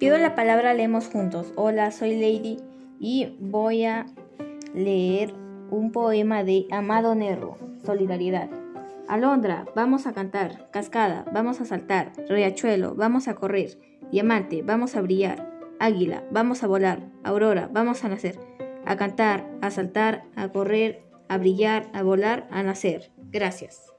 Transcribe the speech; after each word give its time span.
Pido 0.00 0.16
la 0.16 0.34
palabra, 0.34 0.72
leemos 0.72 1.08
juntos. 1.08 1.52
Hola, 1.56 1.90
soy 1.90 2.14
Lady 2.14 2.56
y 2.98 3.36
voy 3.38 3.84
a 3.84 4.06
leer 4.72 5.34
un 5.70 5.92
poema 5.92 6.42
de 6.42 6.66
Amado 6.70 7.14
Nervo, 7.14 7.58
Solidaridad. 7.84 8.48
Alondra, 9.08 9.66
vamos 9.76 10.06
a 10.06 10.14
cantar. 10.14 10.70
Cascada, 10.70 11.26
vamos 11.34 11.60
a 11.60 11.66
saltar. 11.66 12.12
Riachuelo, 12.30 12.94
vamos 12.94 13.28
a 13.28 13.34
correr. 13.34 13.76
Diamante, 14.10 14.62
vamos 14.62 14.96
a 14.96 15.02
brillar. 15.02 15.50
Águila, 15.78 16.24
vamos 16.30 16.62
a 16.62 16.66
volar. 16.66 17.02
Aurora, 17.22 17.68
vamos 17.70 18.02
a 18.02 18.08
nacer. 18.08 18.38
A 18.86 18.96
cantar, 18.96 19.50
a 19.60 19.70
saltar, 19.70 20.24
a 20.34 20.48
correr, 20.48 21.02
a 21.28 21.36
brillar, 21.36 21.90
a 21.92 22.02
volar, 22.02 22.48
a 22.50 22.62
nacer. 22.62 23.10
Gracias. 23.30 23.92